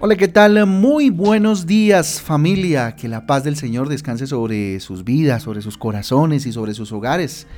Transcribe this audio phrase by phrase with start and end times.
[0.00, 0.64] Hola, ¿qué tal?
[0.64, 2.94] Muy buenos días familia.
[2.94, 6.92] Que la paz del Señor descanse sobre sus vidas, sobre sus corazones y sobre sus
[6.92, 7.48] hogares.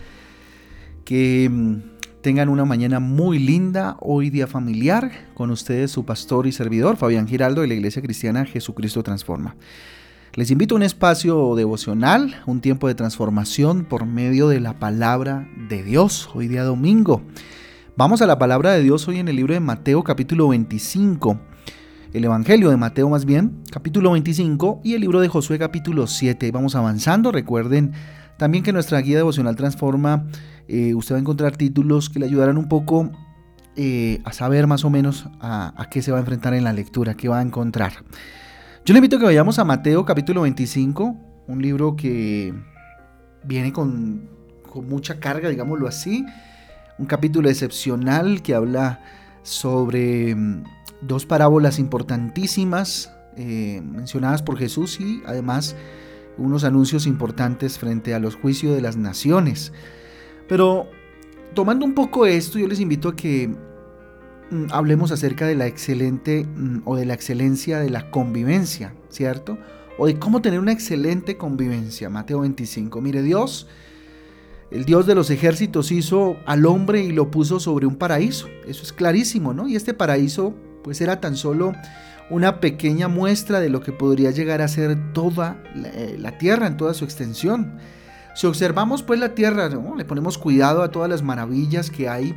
[1.04, 1.82] Que mm,
[2.22, 7.28] tengan una mañana muy linda, hoy día familiar, con ustedes su pastor y servidor, Fabián
[7.28, 9.54] Giraldo de la Iglesia Cristiana Jesucristo Transforma.
[10.32, 15.46] Les invito a un espacio devocional, un tiempo de transformación por medio de la palabra
[15.68, 17.20] de Dios, hoy día domingo.
[17.98, 21.38] Vamos a la palabra de Dios hoy en el libro de Mateo capítulo 25
[22.12, 26.50] el Evangelio de Mateo más bien, capítulo 25 y el libro de Josué capítulo 7.
[26.50, 27.92] Vamos avanzando, recuerden
[28.36, 30.26] también que nuestra guía devocional transforma,
[30.66, 33.10] eh, usted va a encontrar títulos que le ayudarán un poco
[33.76, 37.14] eh, a saber más o menos a, qué se va a enfrentar en la lectura,
[37.14, 37.92] qué va a encontrar.
[38.84, 42.52] Yo le invito a que vayamos a Mateo capítulo 25, un libro que
[43.44, 44.28] viene con,
[44.68, 46.24] con mucha carga, digámoslo así,
[46.98, 49.00] un capítulo excepcional que habla
[49.42, 50.64] sobre mm,
[51.02, 55.76] dos parábolas importantísimas eh, mencionadas por Jesús y además
[56.36, 59.72] unos anuncios importantes frente a los juicios de las naciones.
[60.48, 60.88] Pero
[61.54, 63.48] tomando un poco esto, yo les invito a que
[64.50, 69.58] mm, hablemos acerca de la excelente mm, o de la excelencia de la convivencia, ¿cierto?
[69.98, 72.08] O de cómo tener una excelente convivencia.
[72.10, 73.00] Mateo 25.
[73.00, 73.68] Mire, Dios,
[74.70, 78.48] el Dios de los ejércitos hizo al hombre y lo puso sobre un paraíso.
[78.66, 79.68] Eso es clarísimo, ¿no?
[79.68, 81.72] Y este paraíso pues era tan solo
[82.30, 86.76] una pequeña muestra de lo que podría llegar a ser toda eh, la, tierra en
[86.76, 87.78] toda su extensión.
[88.34, 92.34] Si observamos pues la tierra, le ponemos cuidado a todas las maravillas que hay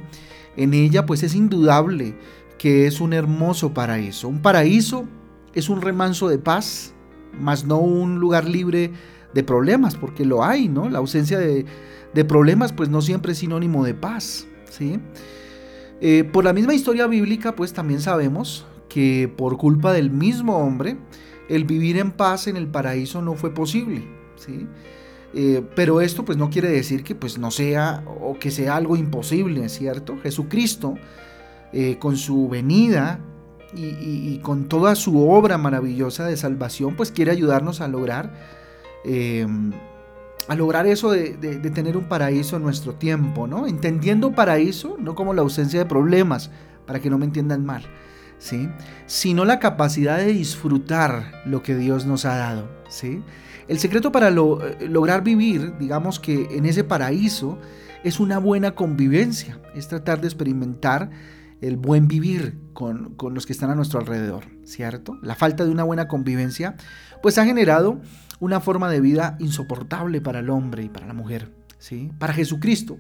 [0.58, 2.16] en ella, pues es indudable
[2.58, 4.27] que es un hermoso paraíso.
[4.27, 5.05] Un paraíso
[5.53, 6.94] es un remanso de paz,
[7.39, 8.91] más no un lugar libre
[9.33, 10.89] de problemas, porque lo hay, ¿no?
[10.89, 11.66] La ausencia de,
[12.13, 15.00] de problemas pues no siempre es sinónimo de paz, ¿sí?
[16.06, 20.97] Eh, por la misma historia bíblica, pues también sabemos que por culpa del mismo hombre,
[21.47, 24.03] el vivir en paz en el paraíso no fue posible.
[24.36, 24.68] ¿sí?
[25.34, 28.97] Eh, pero esto pues no quiere decir que pues no sea o que sea algo
[28.97, 30.18] imposible, ¿cierto?
[30.22, 30.96] Jesucristo,
[31.72, 33.22] eh, con su venida
[33.74, 38.34] y, con toda su obra maravillosa de salvación, pues quiere ayudarnos a lograr
[40.48, 41.34] a lograr eso de,
[41.74, 43.68] tener un paraíso en nuestro tiempo, ¿no?
[43.68, 46.52] Entendiendo paraíso no como la ausencia de problemas,
[46.86, 47.84] para que no me entiendan mal,
[48.40, 48.70] ¿sí?
[49.06, 53.24] Sino la capacidad de disfrutar lo que Dios nos ha dado, ¿sí?
[53.68, 54.31] El secreto para eh,
[54.90, 57.58] lograr vivir, digamos que en ese paraíso,
[58.04, 61.10] es una buena convivencia, es tratar de experimentar
[61.62, 65.18] el buen vivir con, con los que están a nuestro alrededor, ¿cierto?
[65.22, 66.75] La falta de una buena convivencia,
[67.22, 68.02] pues ha generado
[68.44, 71.50] una forma de vida insoportable para el hombre y para la mujer,
[71.80, 72.12] ¿sí?
[72.20, 72.98] Para Jesucristo.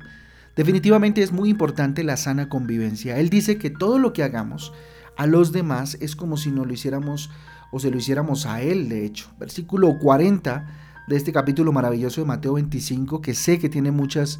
[0.55, 3.19] Definitivamente es muy importante la sana convivencia.
[3.19, 4.71] Él dice que todo lo que hagamos
[5.17, 7.29] a los demás es como si no lo hiciéramos
[7.73, 9.31] o se lo hiciéramos a Él, de hecho.
[9.37, 10.65] Versículo 40
[11.09, 14.39] de este capítulo maravilloso de Mateo 25, que sé que tiene muchas,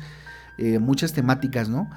[0.58, 1.90] eh, muchas temáticas, ¿no?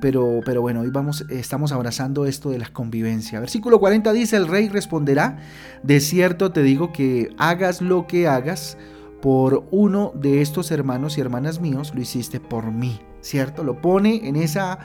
[0.00, 3.38] pero, pero bueno, hoy vamos, estamos abrazando esto de la convivencia.
[3.38, 5.38] Versículo 40 dice, el rey responderá,
[5.84, 8.76] de cierto te digo que hagas lo que hagas
[9.22, 13.62] por uno de estos hermanos y hermanas míos, lo hiciste por mí, ¿cierto?
[13.62, 14.80] Lo pone en, esa,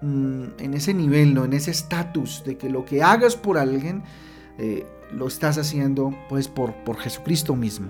[0.00, 1.44] mm, en ese nivel, ¿no?
[1.44, 4.02] en ese estatus de que lo que hagas por alguien,
[4.58, 7.88] eh, lo estás haciendo pues por, por Jesucristo mismo.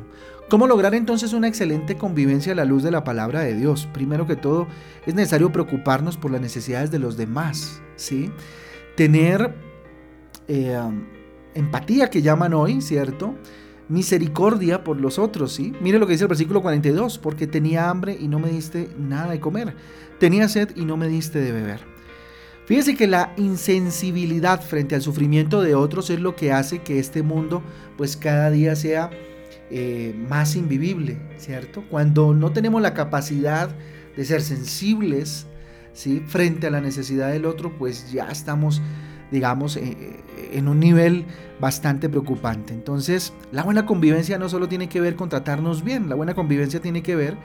[0.49, 3.89] ¿Cómo lograr entonces una excelente convivencia a la luz de la palabra de Dios?
[3.95, 4.67] Primero que todo,
[5.07, 8.31] es necesario preocuparnos por las necesidades de los demás, ¿sí?
[8.95, 9.55] Tener
[10.49, 10.79] eh,
[11.55, 13.35] empatía que llaman hoy, ¿cierto?
[13.89, 15.73] Misericordia por los otros, ¿sí?
[15.81, 19.31] Mire lo que dice el versículo 42, porque tenía hambre y no me diste nada
[19.31, 19.75] de comer,
[20.19, 21.81] tenía sed y no me diste de beber.
[22.73, 27.23] Fíjese que la insensibilidad frente al sufrimiento de otros es lo que hace que este
[27.23, 27.63] mundo
[27.99, 29.11] pues cada día sea
[29.71, 31.85] eh, más invivible, ¿cierto?
[31.91, 33.69] Cuando no tenemos la capacidad
[34.17, 35.47] de ser sensibles,
[35.93, 36.23] ¿sí?
[36.27, 38.81] Frente a la necesidad del otro, pues ya estamos,
[39.31, 41.27] digamos, eh, eh, en un nivel
[41.61, 42.73] bastante preocupante.
[42.73, 46.81] Entonces, la buena convivencia no solo tiene que ver con tratarnos bien, la buena convivencia
[46.81, 47.37] tiene que ver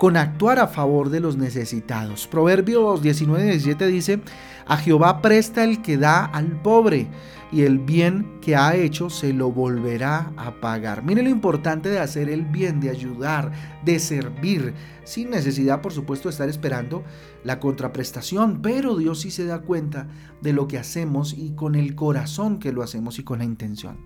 [0.00, 2.26] con actuar a favor de los necesitados.
[2.26, 4.20] Proverbios 19, 17 dice,
[4.66, 7.06] a Jehová presta el que da al pobre
[7.52, 11.04] y el bien que ha hecho se lo volverá a pagar.
[11.04, 13.52] Mire lo importante de hacer el bien, de ayudar,
[13.84, 14.72] de servir,
[15.04, 17.04] sin necesidad por supuesto de estar esperando
[17.44, 20.08] la contraprestación, pero Dios sí se da cuenta
[20.40, 23.98] de lo que hacemos y con el corazón que lo hacemos y con la intención.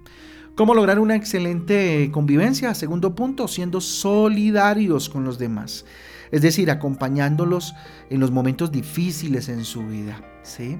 [0.56, 2.72] ¿Cómo lograr una excelente convivencia?
[2.74, 5.84] Segundo punto, siendo solidarios con los demás.
[6.30, 7.74] Es decir, acompañándolos
[8.08, 10.20] en los momentos difíciles en su vida.
[10.44, 10.78] ¿sí?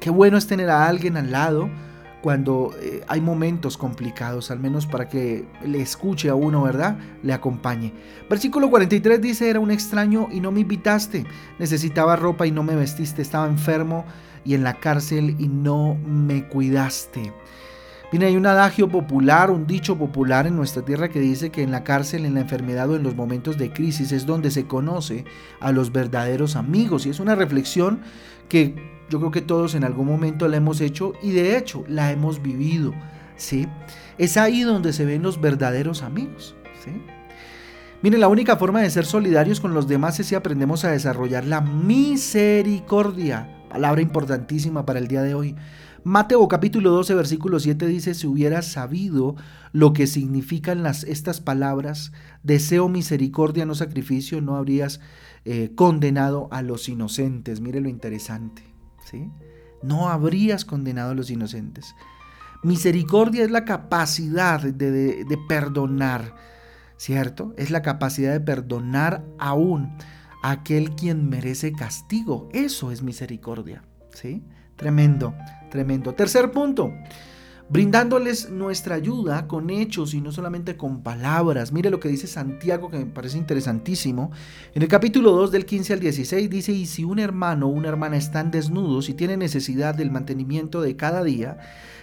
[0.00, 1.70] Qué bueno es tener a alguien al lado
[2.20, 6.98] cuando eh, hay momentos complicados, al menos para que le escuche a uno, ¿verdad?
[7.22, 7.92] Le acompañe.
[8.28, 11.26] Versículo 43 dice, era un extraño y no me invitaste,
[11.60, 14.04] necesitaba ropa y no me vestiste, estaba enfermo
[14.44, 17.32] y en la cárcel y no me cuidaste.
[18.12, 21.72] Mira, hay un adagio popular, un dicho popular en nuestra tierra que dice que en
[21.72, 25.24] la cárcel, en la enfermedad o en los momentos de crisis es donde se conoce
[25.58, 27.04] a los verdaderos amigos.
[27.04, 28.00] Y es una reflexión
[28.48, 28.76] que
[29.10, 32.40] yo creo que todos en algún momento la hemos hecho y de hecho la hemos
[32.40, 32.94] vivido.
[33.36, 33.66] ¿sí?
[34.18, 36.54] Es ahí donde se ven los verdaderos amigos.
[36.84, 36.92] ¿sí?
[38.02, 41.44] Mire, la única forma de ser solidarios con los demás es si aprendemos a desarrollar
[41.44, 45.56] la misericordia, palabra importantísima para el día de hoy.
[46.06, 49.34] Mateo capítulo 12, versículo 7 dice, si hubieras sabido
[49.72, 52.12] lo que significan las, estas palabras,
[52.44, 55.00] deseo misericordia, no sacrificio, no habrías
[55.44, 57.60] eh, condenado a los inocentes.
[57.60, 58.62] Mire lo interesante,
[59.04, 59.32] ¿sí?
[59.82, 61.96] No habrías condenado a los inocentes.
[62.62, 66.36] Misericordia es la capacidad de, de perdonar,
[66.98, 67.52] ¿cierto?
[67.56, 69.90] Es la capacidad de perdonar aún
[70.44, 72.48] a aquel quien merece castigo.
[72.52, 73.82] Eso es misericordia,
[74.14, 74.44] ¿sí?
[74.76, 75.34] Tremendo,
[75.70, 76.14] tremendo.
[76.14, 76.92] Tercer punto,
[77.68, 81.72] brindándoles nuestra ayuda con hechos y no solamente con palabras.
[81.72, 84.30] Mire lo que dice Santiago, que me parece interesantísimo.
[84.74, 87.88] En el capítulo 2 del 15 al 16 dice, y si un hermano o una
[87.88, 91.58] hermana están desnudos y tienen necesidad del mantenimiento de cada día,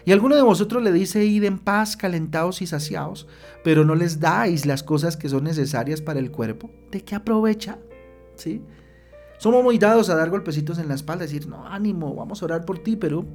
[0.06, 3.28] y alguno de vosotros le dice, id en paz, calentados y saciados,
[3.64, 7.78] pero no les dais las cosas que son necesarias para el cuerpo, ¿de qué aprovecha?
[8.36, 8.62] ¿Sí?
[9.44, 12.64] Somos muy dados a dar golpecitos en la espalda, decir, no, ánimo, vamos a orar
[12.64, 13.26] por ti, pero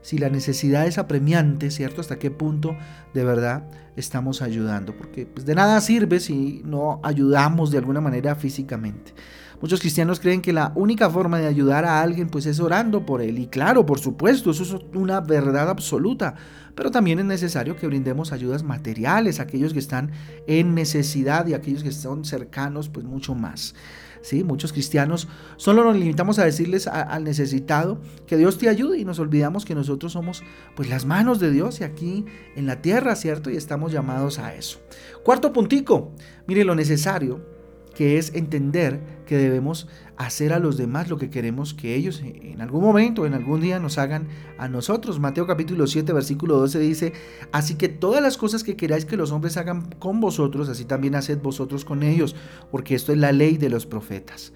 [0.00, 2.00] si la necesidad es apremiante, ¿cierto?
[2.00, 2.74] ¿Hasta qué punto
[3.12, 4.96] de verdad estamos ayudando?
[4.96, 9.12] Porque pues, de nada sirve si no ayudamos de alguna manera físicamente.
[9.60, 13.20] Muchos cristianos creen que la única forma de ayudar a alguien pues es orando por
[13.20, 13.38] él.
[13.38, 16.36] Y claro, por supuesto, eso es una verdad absoluta.
[16.74, 20.10] Pero también es necesario que brindemos ayudas materiales a aquellos que están
[20.46, 23.74] en necesidad y a aquellos que son cercanos pues mucho más.
[24.22, 24.44] ¿Sí?
[24.44, 29.18] Muchos cristianos solo nos limitamos a decirles al necesitado que Dios te ayude y nos
[29.18, 30.42] olvidamos que nosotros somos
[30.76, 32.24] pues las manos de Dios y aquí
[32.56, 33.50] en la tierra, ¿cierto?
[33.50, 34.78] Y estamos llamados a eso.
[35.24, 36.12] Cuarto puntico,
[36.46, 37.57] mire lo necesario
[37.98, 42.60] que es entender que debemos hacer a los demás lo que queremos que ellos en
[42.60, 45.18] algún momento, en algún día nos hagan a nosotros.
[45.18, 47.12] Mateo capítulo 7, versículo 12 dice,
[47.50, 51.16] así que todas las cosas que queráis que los hombres hagan con vosotros, así también
[51.16, 52.36] haced vosotros con ellos,
[52.70, 54.52] porque esto es la ley de los profetas.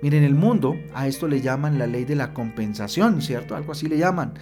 [0.00, 3.56] Miren, el mundo a esto le llaman la ley de la compensación, ¿cierto?
[3.56, 4.32] Algo así le llaman.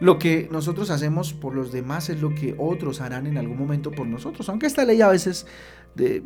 [0.00, 3.90] Lo que nosotros hacemos por los demás es lo que otros harán en algún momento
[3.90, 4.48] por nosotros.
[4.48, 5.46] Aunque esta ley a veces,
[5.94, 6.22] de,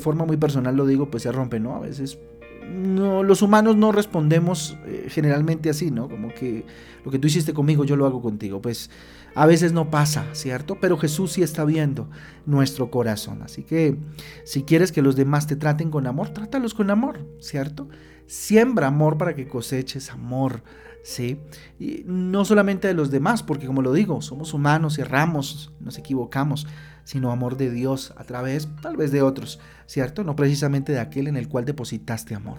[0.00, 1.74] forma muy personal lo digo, pues se rompe, ¿no?
[1.76, 2.18] A veces
[2.66, 6.08] no, los humanos no respondemos eh, generalmente así, ¿no?
[6.08, 6.64] Como que
[7.04, 8.60] lo que tú hiciste conmigo, yo lo hago contigo.
[8.60, 8.90] Pues
[9.34, 10.78] a veces no pasa, ¿cierto?
[10.80, 12.08] Pero Jesús sí está viendo
[12.44, 13.42] nuestro corazón.
[13.42, 13.96] Así que
[14.44, 17.88] si quieres que los demás te traten con amor, trátalos con amor, ¿cierto?
[18.26, 20.62] Siembra amor para que coseches amor.
[21.06, 21.38] ¿sí?
[21.78, 26.66] Y no solamente de los demás, porque como lo digo, somos humanos, erramos, nos equivocamos,
[27.04, 30.24] sino amor de Dios a través tal vez de otros, ¿cierto?
[30.24, 32.58] No precisamente de aquel en el cual depositaste amor.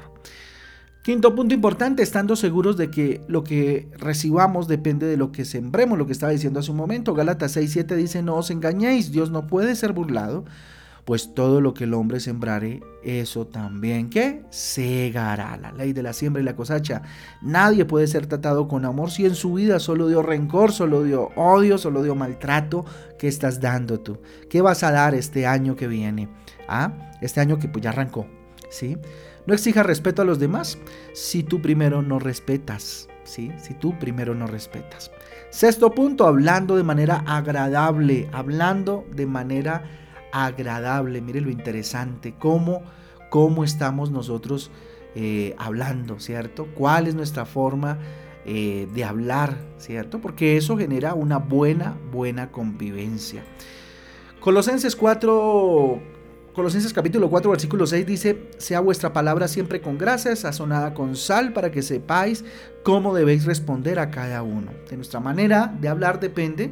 [1.03, 5.97] Quinto punto importante, estando seguros de que lo que recibamos depende de lo que sembremos,
[5.97, 7.13] lo que estaba diciendo hace un momento.
[7.13, 10.45] Gálatas 6:7 dice, no os engañéis, Dios no puede ser burlado
[11.07, 15.55] pues todo lo que el hombre sembrare, eso también que segará.
[15.55, 17.01] La ley de la siembra y la cosecha.
[17.41, 21.29] Nadie puede ser tratado con amor si en su vida solo dio rencor, solo dio
[21.37, 22.83] odio, solo dio maltrato.
[23.17, 24.19] ¿Qué estás dando tú?
[24.49, 26.27] ¿Qué vas a dar este año que viene?
[26.67, 26.91] ¿Ah?
[27.21, 28.27] Este año que pues ya arrancó.
[28.69, 28.97] ¿Sí?
[29.45, 30.77] No exija respeto a los demás
[31.13, 33.07] si tú primero no respetas.
[33.23, 33.53] ¿Sí?
[33.61, 35.09] Si tú primero no respetas.
[35.51, 39.85] Sexto punto, hablando de manera agradable, hablando de manera
[40.31, 41.21] agradable.
[41.21, 42.83] Mire lo interesante, cómo,
[43.29, 44.71] cómo estamos nosotros
[45.15, 46.67] eh, hablando, ¿cierto?
[46.75, 47.97] ¿Cuál es nuestra forma
[48.45, 50.19] eh, de hablar, ¿cierto?
[50.21, 53.43] Porque eso genera una buena, buena convivencia.
[54.39, 55.99] Colosenses 4,
[56.53, 61.51] Colosenses capítulo 4, versículo 6 dice, sea vuestra palabra siempre con gracia, sazonada con sal,
[61.51, 62.45] para que sepáis
[62.83, 64.71] cómo debéis responder a cada uno.
[64.89, 66.71] De nuestra manera de hablar depende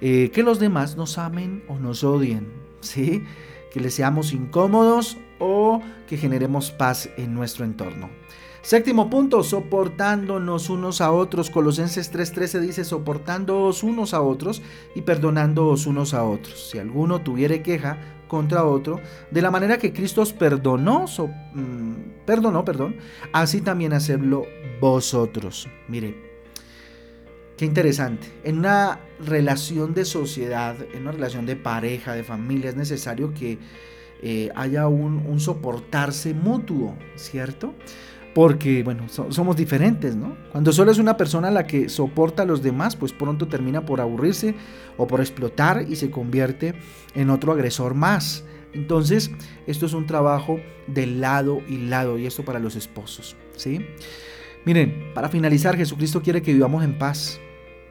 [0.00, 2.46] eh, que los demás nos amen o nos odien.
[2.92, 8.10] Que le seamos incómodos o que generemos paz en nuestro entorno.
[8.62, 11.50] Séptimo punto, soportándonos unos a otros.
[11.50, 14.62] Colosenses 3:13 dice, soportándoos unos a otros
[14.94, 16.70] y perdonándoos unos a otros.
[16.70, 19.00] Si alguno tuviere queja contra otro,
[19.30, 22.96] de la manera que Cristo os perdonó, mm, perdonó, perdón,
[23.34, 24.46] así también hacedlo
[24.80, 25.68] vosotros.
[25.86, 26.33] Mire,
[27.56, 28.26] Qué interesante.
[28.42, 33.58] En una relación de sociedad, en una relación de pareja, de familia, es necesario que
[34.22, 37.74] eh, haya un, soportarse mutuo, ¿cierto?
[38.34, 40.36] Porque, bueno, somos diferentes, ¿no?
[40.50, 44.00] Cuando solo es una persona la que soporta a los demás, pues pronto termina por
[44.00, 44.56] aburrirse
[44.96, 46.74] o por explotar y se convierte
[47.14, 48.44] en otro agresor más.
[48.72, 49.30] Entonces,
[49.68, 50.58] esto es un trabajo
[50.88, 53.86] de lado y lado, y esto para los esposos, ¿sí?
[54.64, 57.38] Miren, para finalizar, Jesucristo quiere que vivamos en paz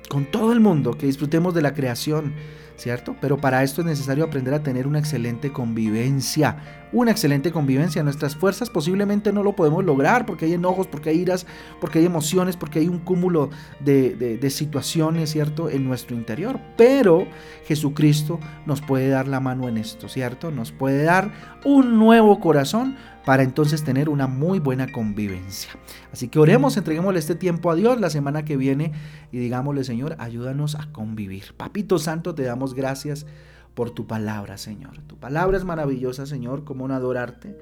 [0.09, 2.33] con todo el mundo, que disfrutemos de la creación,
[2.77, 3.15] ¿cierto?
[3.21, 8.03] Pero para esto es necesario aprender a tener una excelente convivencia, una excelente convivencia.
[8.03, 11.45] Nuestras fuerzas posiblemente no lo podemos lograr porque hay enojos, porque hay iras,
[11.81, 15.69] porque hay emociones, porque hay un cúmulo de, de situaciones, ¿cierto?
[15.69, 16.59] En nuestro interior.
[16.77, 17.27] Pero
[17.65, 20.51] Jesucristo nos puede dar la mano en esto, ¿cierto?
[20.51, 21.31] Nos puede dar
[21.65, 22.95] un nuevo corazón
[23.25, 25.71] para entonces tener una muy buena convivencia.
[26.11, 28.91] Así que oremos, entreguémosle este tiempo a Dios la semana que viene
[29.31, 31.53] y digámosle, Señor, ayúdanos a convivir.
[31.55, 33.25] Papito Santo, te damos gracias
[33.73, 34.99] por tu palabra, Señor.
[35.07, 37.57] Tu palabra es maravillosa, Señor, cómo no adorarte,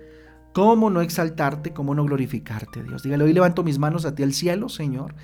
[0.53, 3.03] cómo no exaltarte, cómo no glorificarte, Dios.
[3.03, 5.15] Dígale, hoy levanto mis manos a ti al cielo, Señor.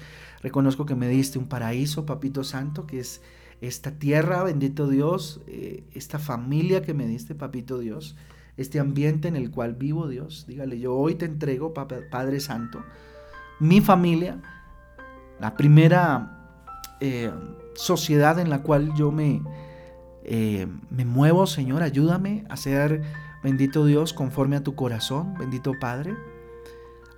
[0.41, 3.21] Reconozco que me diste un paraíso, Papito Santo, que es
[3.59, 8.15] esta tierra, bendito Dios, eh, esta familia que me diste, Papito Dios
[8.57, 10.45] este ambiente en el cual vivo, Dios.
[10.47, 12.83] Dígale, yo hoy te entrego, Padre Santo,
[13.59, 14.41] mi familia,
[15.39, 16.57] la primera
[16.99, 17.31] eh,
[17.75, 19.41] sociedad en la cual yo me,
[20.27, 23.01] eh, me muevo, Señor, ayúdame a ser,
[23.43, 26.15] bendito Dios, conforme a tu corazón, bendito Padre,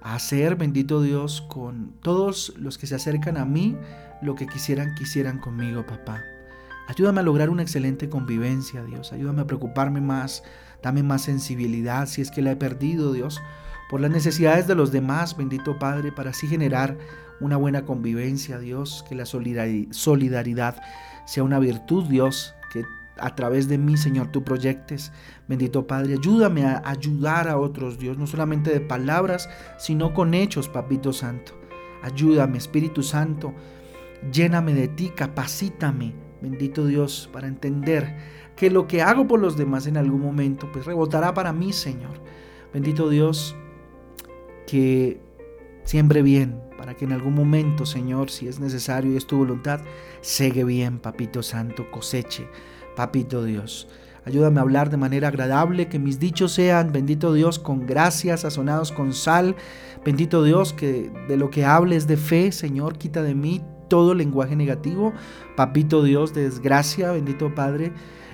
[0.02, 3.78] a hacer, bendito Dios, con todos los que se acercan a mí,
[4.22, 6.24] lo que quisieran, quisieran conmigo, papá.
[6.88, 9.14] Ayúdame a lograr una excelente convivencia, Dios.
[9.14, 10.42] Ayúdame a preocuparme más
[10.82, 13.42] Dame más sensibilidad si es que la he perdido, Dios,
[13.90, 16.98] por las necesidades de los demás, bendito Padre, para así generar
[17.42, 20.82] una buena convivencia, Dios, que la solidaridad
[21.26, 22.54] sea una virtud, Dios,
[23.22, 25.12] a través de mí, Señor, tú proyectes.
[25.48, 30.70] Bendito Padre, ayúdame a ayudar a otros, Dios, no solamente de palabras, sino con hechos,
[30.70, 31.54] Papito Santo.
[32.02, 33.54] Ayúdame, Espíritu Santo,
[34.32, 38.16] lléname de ti, capacítame, bendito Dios, para entender
[38.56, 42.22] que lo que hago por los demás en algún momento, pues rebotará para mí, Señor.
[42.74, 43.56] Bendito Dios,
[44.68, 45.22] que
[45.84, 49.82] siembre bien, para que en algún momento, Señor, si es necesario y es tu voluntad,
[50.22, 52.48] segue bien, Papito Santo, coseche,
[52.96, 53.88] Papito Dios.
[54.26, 58.92] Ayúdame a hablar de manera agradable, que mis dichos sean, bendito Dios, con gracias, sazonados
[58.92, 59.56] con sal.
[60.06, 64.56] Bendito Dios, que de lo que hables de fe, Señor, quita de mí todo lenguaje
[64.56, 65.14] negativo.
[65.56, 67.92] Papito Dios, de desgracia, bendito Padre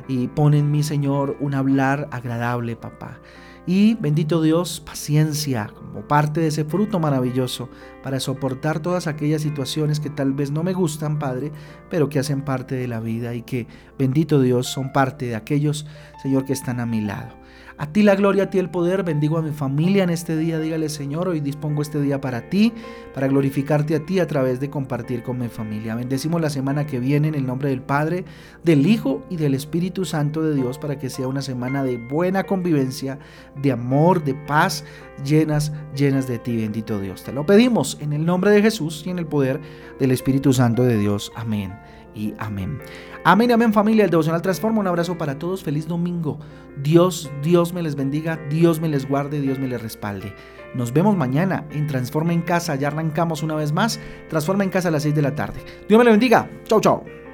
[0.08, 3.20] y pon en mí, Señor, un hablar agradable, papá.
[3.68, 7.70] Y bendito Dios, paciencia como parte de ese fruto maravilloso
[8.04, 11.52] para soportar todas aquellas situaciones que tal vez no me gustan, Padre,
[11.90, 13.66] pero que hacen parte de la vida y que,
[13.98, 15.88] bendito Dios, son parte de aquellos,
[16.22, 17.45] Señor, que están a mi lado.
[17.78, 19.04] A ti la gloria, a ti el poder.
[19.04, 20.60] Bendigo a mi familia en este día.
[20.60, 22.72] Dígale, Señor, hoy dispongo este día para ti,
[23.14, 25.96] para glorificarte a ti a través de compartir con mi familia.
[25.96, 28.24] Bendecimos la semana que viene en el nombre del Padre,
[28.64, 32.44] del Hijo y del Espíritu Santo de Dios para que sea una semana de buena
[32.44, 33.20] convivencia,
[33.62, 34.86] de amor, de paz,
[35.26, 37.24] llenas, llenas de ti, bendito Dios.
[37.24, 39.60] Te lo pedimos en el nombre de Jesús y en el poder
[40.00, 41.32] del Espíritu Santo de Dios.
[41.36, 41.74] Amén
[42.16, 42.80] y amén.
[43.24, 44.80] Amén, amén familia, el devocional transforma.
[44.80, 46.40] Un abrazo para todos, feliz domingo.
[46.82, 50.34] Dios, Dios me les bendiga, Dios me les guarde, Dios me les respalde.
[50.74, 54.00] Nos vemos mañana en Transforma en Casa, ya arrancamos una vez más.
[54.30, 55.62] Transforma en Casa a las 6 de la tarde.
[55.88, 56.50] Dios me les bendiga.
[56.66, 57.25] Chau, chau.